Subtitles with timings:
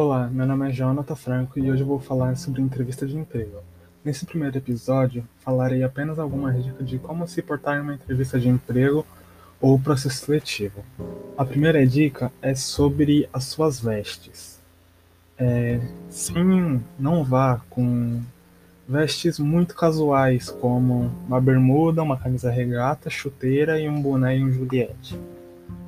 [0.00, 3.58] Olá, meu nome é Jonathan Franco e hoje vou falar sobre entrevista de emprego.
[4.04, 8.48] Nesse primeiro episódio, falarei apenas algumas dicas de como se portar em uma entrevista de
[8.48, 9.04] emprego
[9.60, 10.84] ou processo seletivo.
[11.36, 14.60] A primeira dica é sobre as suas vestes.
[15.36, 18.22] É, sim, não vá com
[18.88, 24.52] vestes muito casuais, como uma bermuda, uma camisa regata, chuteira e um boné e um
[24.52, 25.18] Juliette.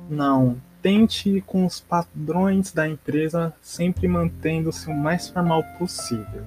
[0.09, 6.43] Não, tente ir com os padrões da empresa, sempre mantendo-se o mais formal possível.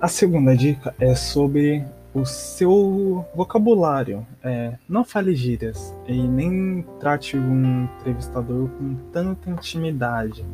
[0.00, 4.26] A segunda dica é sobre o seu vocabulário.
[4.42, 10.44] É, não fale gírias e nem trate um entrevistador com tanta intimidade.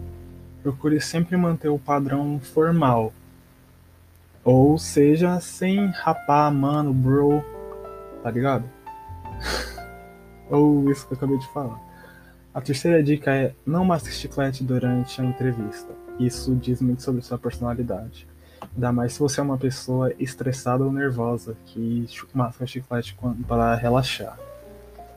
[0.63, 3.13] Procure sempre manter o padrão formal.
[4.45, 7.45] Ou seja, sem rapar, mano, bro,
[8.23, 8.65] tá ligado?
[10.51, 11.92] Ou isso que eu acabei de falar.
[12.55, 15.89] A terceira dica é não masque chiclete durante a entrevista.
[16.21, 18.29] Isso diz muito sobre sua personalidade.
[18.75, 23.17] Ainda mais se você é uma pessoa estressada ou nervosa que masca chiclete
[23.49, 24.39] para relaxar.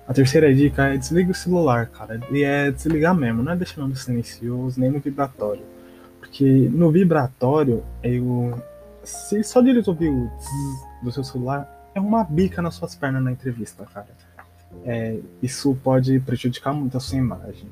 [0.08, 2.22] A terceira dica é desliga o celular, cara.
[2.32, 5.64] E é desligar mesmo, não é deixando no silencioso nem no vibratório.
[6.20, 8.64] Porque no vibratório, eu.
[9.04, 10.32] Se só de ouvir o
[11.04, 14.08] do seu celular, é uma bica nas suas pernas na entrevista, cara
[14.86, 17.68] é, isso pode prejudicar muito a sua imagem.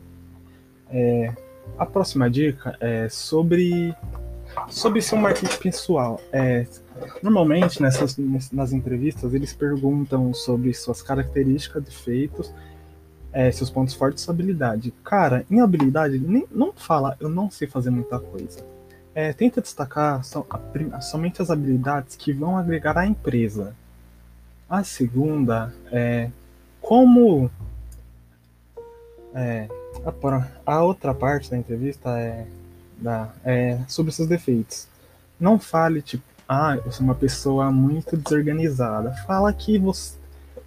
[0.90, 1.34] É,
[1.78, 3.96] a próxima dica é sobre
[4.70, 6.22] sobre seu marketing pessoal.
[6.32, 6.68] É,
[7.22, 8.18] normalmente nessas
[8.52, 12.54] nas entrevistas eles perguntam sobre suas características, defeitos,
[13.32, 14.94] é, seus pontos fortes, sua habilidade.
[15.04, 18.64] Cara, em habilidade nem, não fala eu não sei fazer muita coisa.
[19.16, 20.22] É, tenta destacar
[20.92, 23.76] a, somente as habilidades que vão agregar à empresa.
[24.70, 26.30] A segunda é
[26.84, 27.50] como
[29.34, 29.68] é,
[30.06, 32.46] a, a, outra parte da entrevista é,
[32.98, 34.88] da, é sobre seus defeitos.
[35.40, 39.14] Não fale tipo, ah, eu sou uma pessoa muito desorganizada.
[39.26, 40.22] Fala que você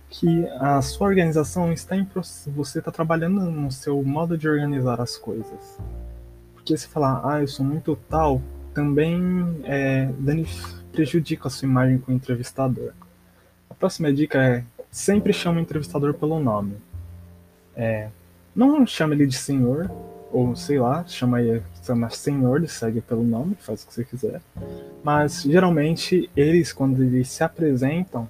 [0.08, 2.06] que a sua organização está em
[2.46, 5.78] você está trabalhando no seu modo de organizar as coisas.
[6.54, 8.40] Porque se falar, ah, eu sou muito tal,
[8.72, 10.08] também é,
[10.92, 12.92] prejudica a sua imagem com o entrevistador.
[13.68, 14.64] A próxima dica é
[14.96, 16.78] sempre chama o entrevistador pelo nome.
[17.76, 18.08] É,
[18.54, 19.90] não chama ele de senhor,
[20.32, 24.04] ou sei lá, chama ele chama senhor, ele segue pelo nome, faz o que você
[24.04, 24.40] quiser.
[25.04, 28.28] Mas geralmente eles, quando eles se apresentam,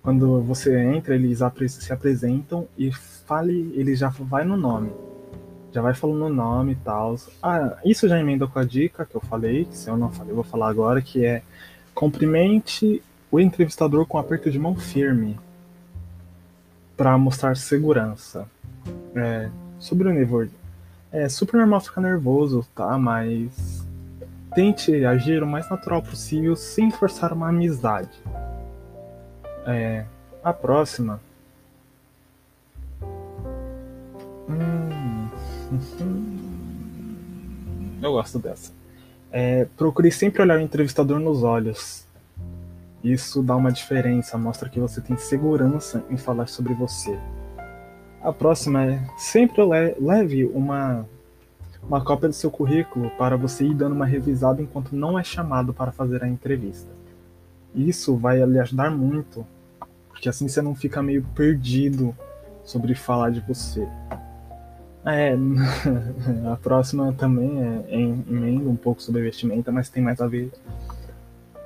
[0.00, 1.40] quando você entra, eles
[1.72, 4.92] se apresentam e fale, ele já vai no nome.
[5.72, 7.16] Já vai falando o nome e tal.
[7.42, 10.30] Ah, isso já emenda com a dica que eu falei, que se eu não falei,
[10.30, 11.42] eu vou falar agora, que é
[11.92, 15.36] cumprimente o entrevistador com aperto de mão firme
[16.96, 18.46] para mostrar segurança.
[19.14, 20.50] É, sobre o nervoso.
[21.12, 22.98] É super normal ficar nervoso, tá?
[22.98, 23.86] Mas
[24.54, 28.10] tente agir o mais natural possível sem forçar uma amizade.
[29.66, 30.04] É,
[30.42, 31.20] a próxima.
[34.48, 35.28] Hum,
[38.02, 38.72] eu gosto dessa.
[39.30, 42.06] É, procure sempre olhar o entrevistador nos olhos.
[43.04, 47.20] Isso dá uma diferença, mostra que você tem segurança em falar sobre você.
[48.22, 49.62] A próxima é sempre
[50.00, 51.06] leve uma,
[51.82, 55.74] uma cópia do seu currículo para você ir dando uma revisada enquanto não é chamado
[55.74, 56.88] para fazer a entrevista.
[57.74, 59.46] Isso vai lhe ajudar muito,
[60.08, 62.16] porque assim você não fica meio perdido
[62.64, 63.86] sobre falar de você.
[65.04, 65.36] É,
[66.50, 70.50] a próxima também é, em emenda um pouco sobre vestimenta, mas tem mais a ver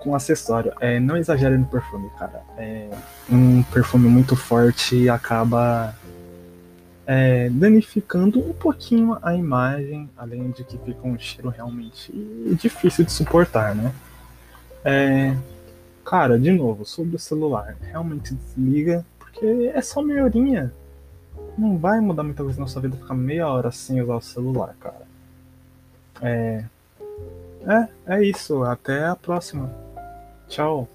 [0.09, 0.73] com acessório.
[0.81, 2.43] É, não exagere no perfume, cara.
[2.57, 2.89] É,
[3.31, 5.95] um perfume muito forte acaba
[7.07, 12.11] é, danificando um pouquinho a imagem, além de que fica um cheiro realmente
[12.59, 13.93] difícil de suportar, né?
[14.83, 15.37] É,
[16.05, 20.73] cara, de novo, sobre o celular, realmente desliga, porque é só meia horinha.
[21.59, 24.75] Não vai mudar muita coisa na sua vida ficar meia hora sem usar o celular,
[24.81, 25.07] cara.
[26.23, 26.65] É,
[27.67, 28.63] é, é isso.
[28.63, 29.88] Até a próxima.
[30.49, 30.89] Tchau.